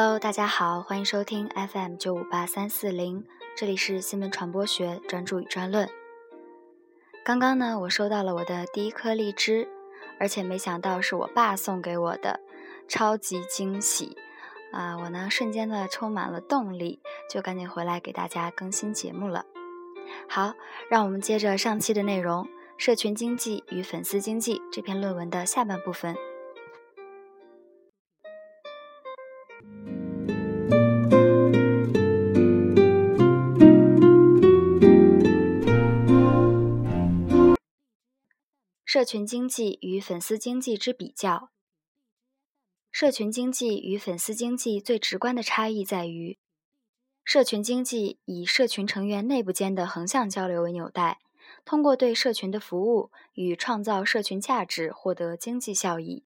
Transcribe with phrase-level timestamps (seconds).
[0.00, 3.24] Hello，大家好，欢迎收听 FM 九五八三四零，
[3.56, 5.88] 这里是新闻传播学专注与专论。
[7.24, 9.68] 刚刚呢，我收到了我的第一颗荔枝，
[10.20, 12.38] 而且没想到是我爸送给我的，
[12.86, 14.16] 超级惊喜
[14.70, 14.96] 啊！
[14.98, 19.46] 我呢，瞬间的充满了动力，就赶紧回来给大家更新节目了。
[20.28, 20.54] 好，
[20.88, 22.44] 让我们接着上期的内容，
[22.76, 26.14] 《社群经济与粉丝经济》这篇论文的下半部分。
[38.98, 41.50] 社群经济与粉丝经济之比较。
[42.90, 46.36] 社群经济与粉丝经济最直观的差异在于，
[47.22, 51.20] 社群经济以社群成员内部间的横向交流为纽带，
[51.64, 56.24] 通过对社群的服务与创造社群价值获得经济效益。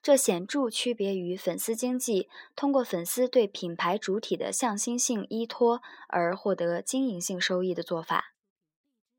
[0.00, 8.32] 这显著区别于粉丝经济通过粉丝对品牌主体的向心性依托而获得经营性收益的做法。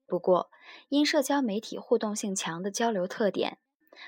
[0.10, 0.50] 不过，
[0.90, 3.60] 因社交媒体互动性强的交流特点，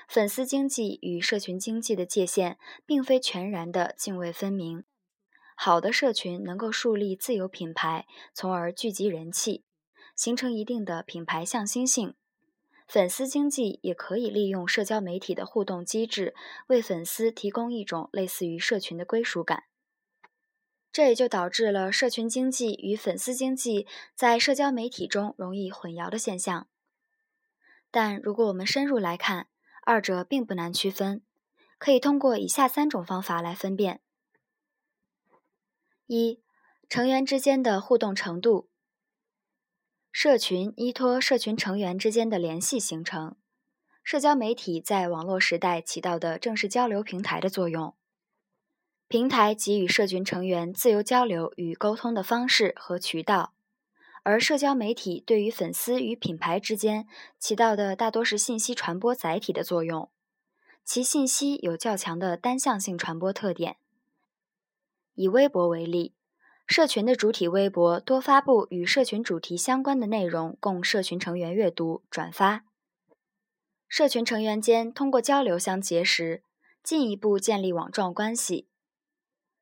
[0.08, 4.84] 粉丝经济与社群经济的界限并非全然的泾渭分明。
[5.54, 9.62] 好的社群能够树立自有品牌，从而聚集人气，
[10.16, 12.14] 形成一定的品牌向心性。
[12.88, 16.34] 粉丝经济也可以利用社交媒体的互动机制，
[16.66, 19.64] 为粉丝提供一种类似于社群的归属感。
[20.92, 26.68] 这也就导致了社群经济与粉丝经济在社交媒体中容易混淆的现象。
[27.90, 29.48] 但如果我们深入来看，
[29.84, 31.22] 二者并不难区分，
[31.78, 34.00] 可以通过以下三种方法来分辨：
[36.06, 36.42] 一、
[36.88, 38.68] 成员之间的互动程度。
[40.10, 43.34] 社群依托社群成员之间的联系形成，
[44.04, 47.94] 社交媒体在网络时代起到的正是交流平台的作用。
[49.12, 53.52] 平台给予社群成员自由交流与沟通的方式和渠道，
[54.22, 57.06] 而社交媒体对于粉丝与品牌之间
[57.38, 60.08] 起到的大多是信息传播载体的作用，
[60.82, 63.76] 其信息有较强的单向性传播特点。
[65.14, 66.14] 以微博为例，
[66.66, 72.64] 社群的主体微博多发布与社群主题相关的内容，供社群成员阅读、转发。
[73.86, 76.42] 社群成员间通过交流相结识，
[76.82, 78.68] 进一步建立网状关系。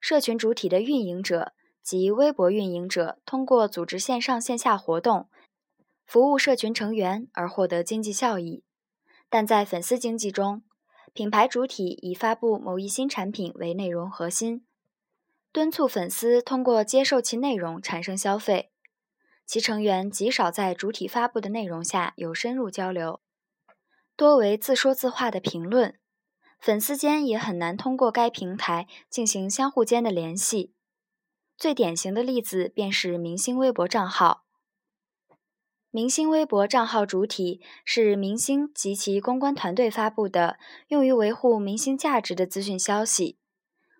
[0.01, 1.53] 社群主体的运营者
[1.83, 5.29] 及微博运营者通过组织线上线下活动，
[6.05, 8.65] 服务社群成员而获得经济效益。
[9.29, 10.63] 但在粉丝经济中，
[11.13, 14.65] 品牌主体以发布某一新产品为内容核心，
[15.53, 18.71] 敦促粉丝通过接受其内容产生消费。
[19.47, 23.21] 其成员极少在主体发布的内容下有深入交流，
[24.17, 25.99] 多为自说自话的评论。
[26.61, 30.75] 粉丝间也很难通过该平台进行相互间的联系。
[31.57, 34.45] 最典型的例子便是明星微博账号。
[35.91, 43.39] 明星微博账号主体是明星及其公关团队发布的用于维护明星价值的资讯消息，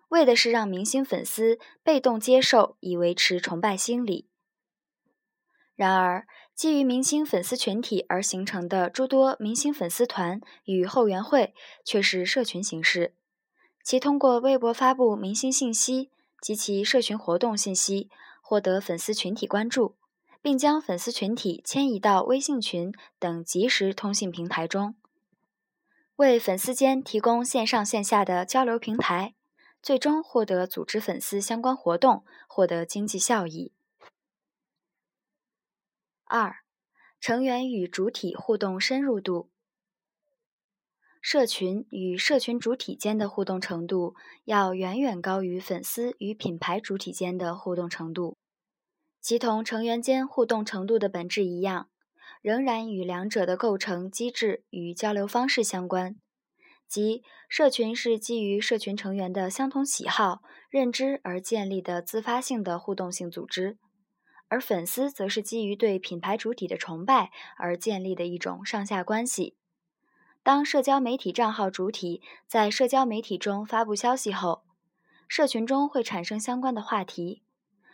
[0.09, 4.29] 为的是让明星粉丝被动接受，以维持崇拜心理。
[5.75, 13.13] 然而，基于明星粉丝群体而形成的诸多明星粉丝团与后援会却是社群形式，
[13.83, 18.09] 其通过微博发布明星信息及其社群活动信息，
[18.41, 19.95] 获得粉丝群体关注，
[20.41, 24.93] 并将粉丝群体迁移到微信群等即时通信平台中，
[26.17, 29.33] 为粉丝间提供线上线下的交流平台，
[29.81, 33.71] 最终获得组织粉丝相关活动，获得经济效益。
[36.31, 36.55] 二、
[37.19, 39.49] 成员与主体互动深入度。
[41.21, 44.15] 社群与社群主体间的互动程度
[44.45, 48.37] 要远远高于粉丝与品牌主体间的互动程度，
[49.19, 51.89] 其同成员间互动程度的本质一样，
[52.41, 56.15] 仍然与两者的构成机制与交流方式相关，
[56.87, 63.77] 即社群是基于社群成员的相同喜好、认知而建立的自发性的互动性组织。
[64.51, 69.55] 而粉丝则是基于对品牌主体的崇拜而建立的一种上下关系。
[70.43, 74.63] 当社交媒体账号主体在社交媒体中发布消息后，
[75.29, 77.43] 社群中会产生相关的话题，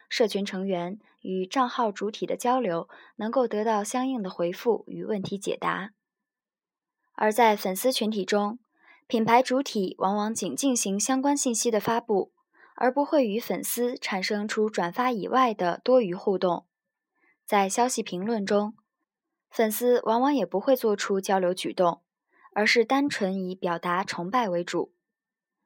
[0.09, 5.91] 社群成员与账号主体的交流能够得到相应的回复与问题解答。
[7.13, 8.57] 而在粉丝群体中，
[9.05, 12.31] 品牌主体往往仅进行相关信息的发布。
[12.77, 16.67] 而不会与粉丝产生出转发以外的多余互动，
[17.43, 18.75] 在消息评论中，
[19.49, 22.03] 粉丝往往也不会做出交流举动，
[22.53, 24.93] 而是单纯以表达崇拜为主。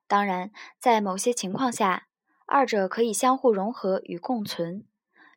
[0.08, 2.08] 当然，在某些情况下，
[2.46, 4.86] 二者可以相互融合与共存，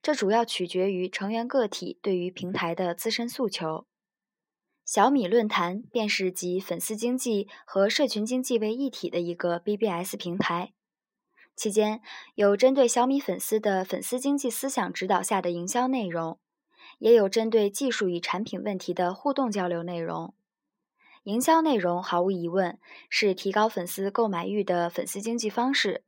[0.01, 3.87] 这主要取决于成员个体对于平台的自身诉求。
[4.85, 10.73] 小米论坛便是集粉丝经济和社群经济为一体的一个 BBS 平台，
[11.57, 12.01] 期间
[12.35, 16.39] 有针对小米粉丝的粉丝经济思想指导下的营销内容，
[16.99, 20.35] 也有针对技术与产品问题的互动交流内容。
[21.23, 22.79] 营销内容毫无疑问
[23.09, 26.03] 是提高粉丝购买欲的粉丝经济方式，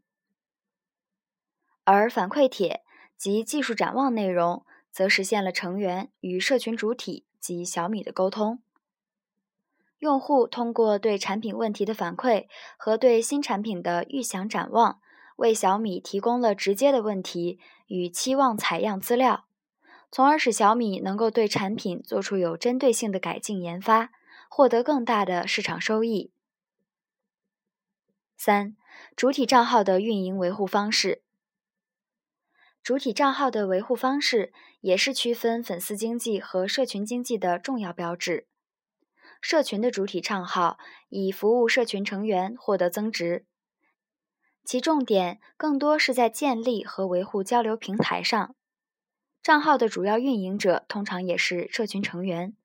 [1.84, 2.82] 而反馈帖
[3.16, 8.60] 及技术展望内容则实现了成员与社群主体及小米的沟通。
[9.98, 15.00] 用户通过对产品问题的反馈和对新产品的预想展望，
[15.36, 19.46] 为小米提供了直接的问题与期望采样资料，
[20.10, 24.10] 从而使小米能够对产品做出有针对性的改进研发，
[24.48, 26.32] 获得更大的市场收益。
[28.36, 28.76] 三、
[29.14, 31.22] 主体账号的运营维护方式。
[32.82, 38.46] 主体账号的维护方式也是区分粉丝经济和社群经济的重要标志。
[39.40, 40.78] 社群的主体账号
[41.08, 43.44] 以服务社群成员获得增值，
[44.66, 48.54] 其重点更多是在建立和维护交流平台上。
[49.40, 52.56] 账号的主要运营者通常也是社群成员，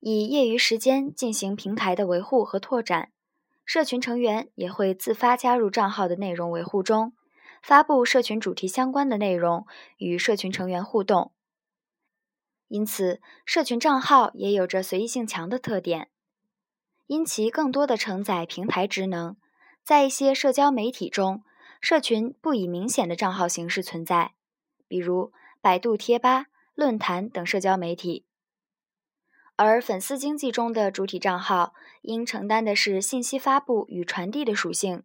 [0.00, 3.12] 以业余时间进行平台的维护和拓展。
[3.64, 7.12] 社群成员也会自发加入账号的内容维护中，
[7.62, 9.64] 发布社群主题相关的内容，
[9.98, 11.32] 与社群成员互动。
[12.66, 16.08] 因此，社群账号也有着随意性强的特点，
[17.06, 19.36] 因其更多的承载平台职能。
[19.86, 21.44] 在一些社交媒体中，
[21.80, 24.34] 社群不以明显的账号形式存在，
[24.88, 28.26] 比如百度贴吧、论坛等社交媒体。
[29.54, 31.72] 而粉丝经济中的主体账号，
[32.02, 35.04] 应承担的是信息发布与传递的属性，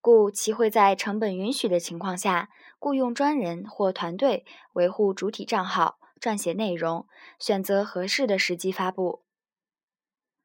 [0.00, 2.48] 故其会在成本允许的情况下，
[2.78, 5.98] 雇佣专人或团队维护主体账号。
[6.20, 7.08] 撰写内容，
[7.40, 9.24] 选择合适的时机发布。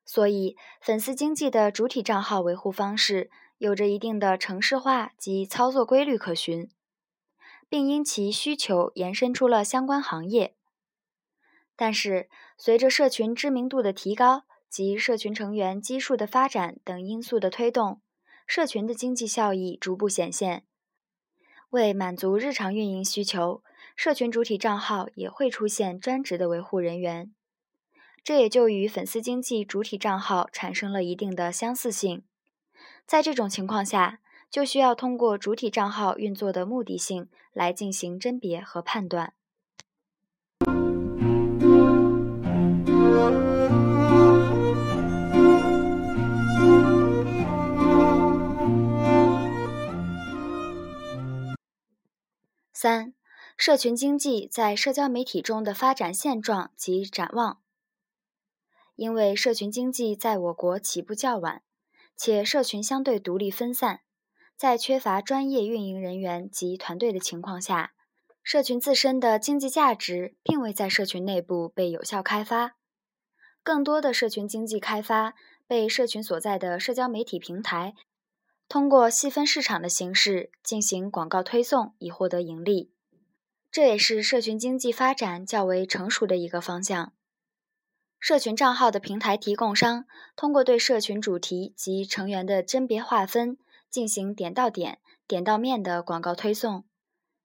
[0.03, 3.31] 所以，粉丝经济的主体账号维护方式
[3.61, 6.67] 有着一定的程式化及操作规律可循，
[7.69, 10.55] 并因其需求延伸出了相关行业。
[11.75, 12.27] 但是，
[12.57, 18.01] 随着社群知名度的提高及社群成员基数的发展等因素的推动，
[18.47, 20.65] 社群的经济效益逐步显现。
[21.69, 23.61] 为满足日常运营需求。
[23.95, 27.31] 社群主体账号也会出现专职的维护人员，
[28.23, 32.23] 这也就与粉丝经济主体账号产生了一定的相似性。
[33.05, 34.19] 在这种情况下，
[34.49, 39.33] 就需要通过主体账号运作的目的性来进行甄别和判断。
[52.73, 53.13] 三。
[53.57, 57.59] 社群经济在社交媒体中的发展现状及展望。
[58.95, 61.61] 因为社群经济在我国起步较晚，
[62.23, 64.01] 且社群相对独立分散，
[64.55, 67.93] 在缺乏专业运营人员及团队的情况下，
[68.43, 72.75] 社群自身的经济价值并未在社群内部被有效开发。
[73.63, 75.33] 更多的社群经济开发
[75.65, 77.95] 被社群所在的社交媒体平台
[78.69, 82.93] 通过细分市场的形式进行广告推送，以获得盈利。
[83.71, 87.13] 这也是社群经济发展较为成熟的一个方向。
[88.21, 93.57] 社群账号的平台提供商通过对社群主题及成员的甄别划分，
[93.89, 96.85] 进行点到点、点到面的广告推送，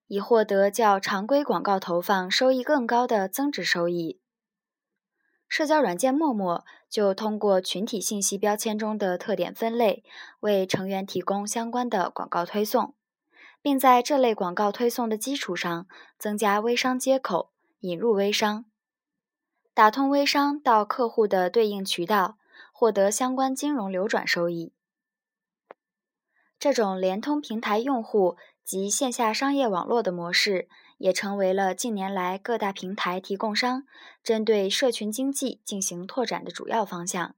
[0.07, 4.21] 以获得较常规广告投放收益更高的增值收益。
[5.49, 10.05] 社交软件陌陌就通过群体信息标签中的特点分类，
[10.41, 12.95] 为成员提供相关的广告推送。
[13.63, 18.67] 并在这类广告推送的基础上，增加微商接口，引入微商，
[19.77, 22.39] 打通微商到客户的对应渠道，
[22.73, 24.73] 获得相关金融流转收益。
[26.59, 30.67] 这种联通平台用户及线下商业网络的模式，
[30.97, 33.85] 也成为了近年来各大平台提供商
[34.23, 37.35] 针对社群经济进行拓展的主要方向。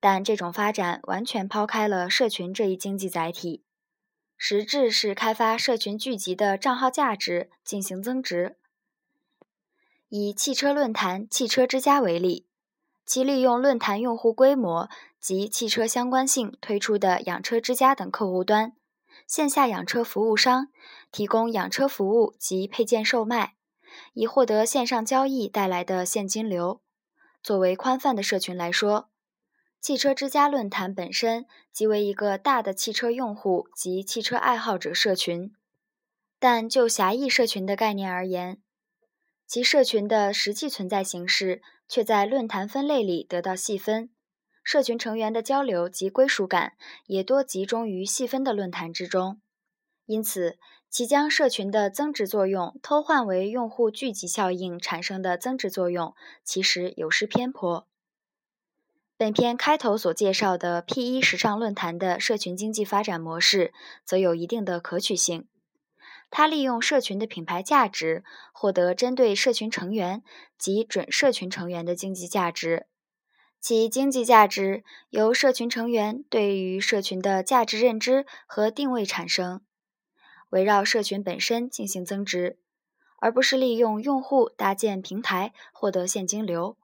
[0.00, 3.62] 但这种发展完全抛开了社群这一经济载体。
[4.36, 8.56] 实质是开发社群聚集的账号价值进行增值。
[10.08, 12.46] 以汽车论坛“汽车之家”为例，
[13.04, 14.88] 其利用论坛用户规模
[15.20, 18.74] 及汽车相关性推出的“养车之家”等客户端
[19.26, 20.68] 线下养车服务商，
[21.10, 23.56] 提供养车服务及配件售卖，
[24.12, 26.80] 以获得线上交易带来的现金流。
[27.42, 29.08] 作为宽泛的社群来说，
[29.80, 35.52] 汽车之家论坛本身即为一个大的汽车用户及汽车爱好者社群，
[36.38, 38.60] 但就狭义社群的概念而言，
[39.46, 44.10] 其社群的实际存在形式却在论坛分类里得到细分，
[44.64, 46.72] 社群成员的交流及归属感
[47.06, 49.40] 也多集中于细分的论坛之中，
[50.06, 50.58] 因此
[50.90, 57.86] 其将社群的增值作用偷换为用户聚集效应产生的增值作用，其实有失偏颇。
[59.16, 63.72] 本篇开头所介绍的 P 一时尚论坛的社群经济发展模式，
[64.04, 65.46] 则有一定的可取性。
[66.30, 70.22] 它利用社群的品牌价值，获得针对社群成员
[70.58, 72.86] 及准社群成员的经济价值。
[73.58, 79.62] 其经济价值由社群成员对于社群的价值认知和定位产生，
[80.50, 82.58] 围绕社群本身进行增值，
[83.18, 86.76] 而不是利用用户搭建平台获得现金流。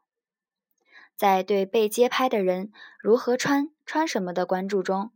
[1.15, 5.13] 在对被街拍的人如何穿、穿什么的关注中，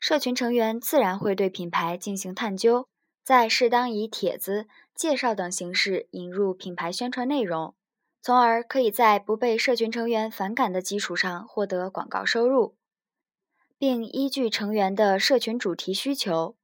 [0.00, 2.88] 社群成员自然会对品牌进行探究，
[3.24, 7.74] 在适当以帖子、介绍等形式引入品牌宣传内容，
[8.20, 12.76] 从而可以在不被社群成员反感的基础上获得广告收入，
[13.78, 16.54] 并依据成员的社群主题需求，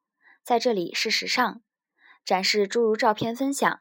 [0.44, 1.62] 在这里是时尚，
[2.26, 3.80] 展示诸如照片分享、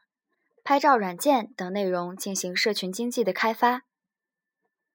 [0.64, 3.82] 拍照软件等内容进行社群经济的开发。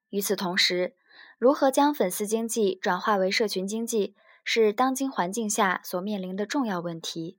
[0.10, 0.96] 与此同时，
[1.38, 7.38] 如何将粉丝经济转化为社群经济，是当今环境下所面临的重要问题。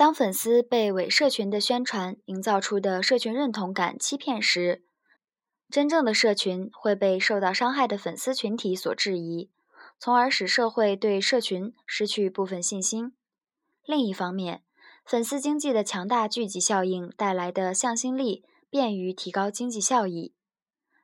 [0.00, 4.82] 当粉丝被伪社群的宣传营造出的社群认同感欺骗时，
[5.68, 9.50] 真正的社群会被受到伤害的粉丝群体所质疑，
[9.98, 13.12] 从而使社会对社群失去部分信心。
[13.84, 14.62] 另一方面，
[15.04, 20.32] 粉丝经济的强大聚集效应带来的向心力，便于提高经济效益。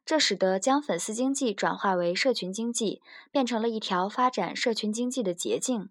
[0.06, 5.90] 这使得将粉丝经济转化为社群经济，变成了一条发展社群经济的捷径。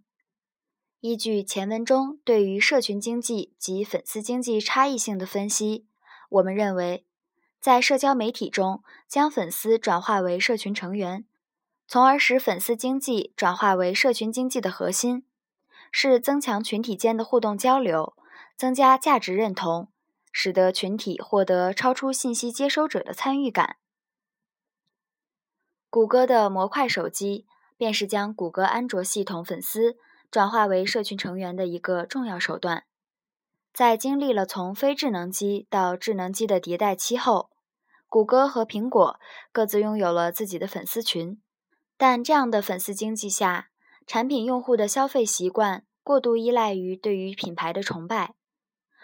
[1.02, 5.86] 依据前文中对于社群经济及粉丝经济差异性的分析，
[6.30, 7.06] 我们认为，
[7.60, 11.26] 在社交媒体中将粉丝转化为社群成员，
[11.88, 15.24] 从而使粉丝经济转化为社群经济的核心，
[15.92, 18.16] 是增强群体间的互动交流，
[18.58, 19.90] 增加价值认同，
[20.32, 23.78] 使得群体获得超出信息接收者的参与感。
[25.92, 27.46] 谷歌的模块手机
[27.78, 29.98] 便是将谷歌安卓系统粉丝
[30.36, 32.84] 转化为社群成员的一个重要手段。
[33.74, 37.52] 在经历了从非智能机到智能机的迭代期后，
[38.10, 39.18] 谷歌和苹果
[39.54, 41.42] 各自拥有了自己的粉丝群。
[41.96, 43.70] 但这样的粉丝经济下，
[44.06, 48.34] 产品用户的消费习惯过度依赖于对于品牌的崇拜，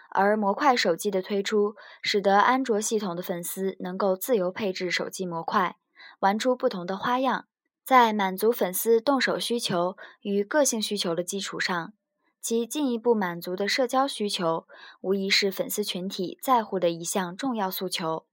[0.09, 5.77] 而模块手机的推出，使得安卓系统的粉丝能够自由配置手机模块。
[6.19, 7.45] 玩出不同的花样，
[7.83, 11.93] 在满足粉丝动手需求与个性需求的基础上，
[12.39, 14.65] 其进一步满足的社交需求，
[15.01, 18.25] 无疑是粉丝群体在乎的一项重要诉求。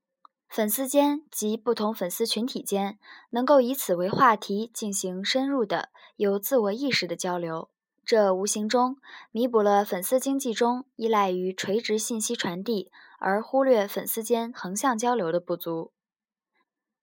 [0.49, 2.99] 粉丝间及不同粉丝群体间，
[3.31, 7.69] 能够以此为话题进行深入的、有自我意识的交流，
[8.05, 8.97] 这无形中
[9.31, 15.93] 弥补了粉丝经济中依赖于垂直信息传递而忽略粉丝间横向交流的不足。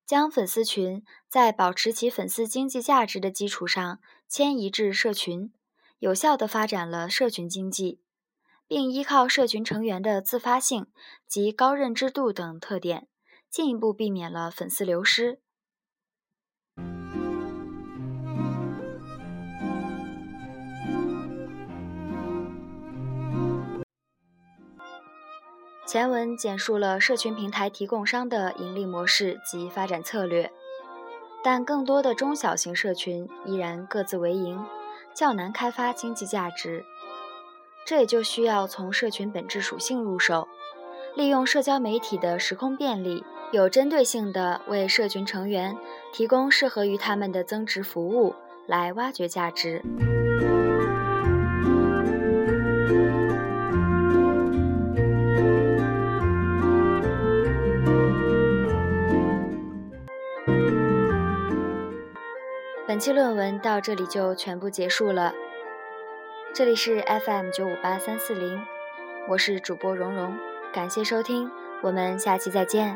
[0.06, 5.52] 将粉丝群在保持其粉丝经济价值的基础上迁移至社群，
[5.98, 8.00] 有效的发展了社群经济，
[8.68, 10.88] 并依靠社群成员的自发性
[11.28, 13.08] 及高认知度等特点，
[13.50, 15.40] 进一步避免了粉丝流失。
[25.96, 30.52] 前文简述了社群平台提供商的盈利模式及发展策略，
[31.42, 34.62] 但更多的中小型社群依然各自为营，
[35.14, 36.84] 较难开发经济价值。
[37.86, 40.50] 这也就需要从社群本质属性入手，
[41.16, 43.24] 利用社交媒体的时空便利，
[43.54, 45.78] 有针对性地为社群成员
[46.12, 48.36] 提供适合于他们的增值服务，
[48.68, 49.82] 来挖掘价值。
[62.88, 65.34] 本期论文到这里就全部结束了。
[66.54, 68.62] 这里是 FM 九五八三四零，
[69.28, 70.38] 我是主播蓉蓉，
[70.72, 71.50] 感谢收听，
[71.82, 72.96] 我们下期再见。